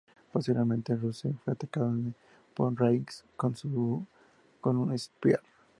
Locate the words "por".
2.55-2.73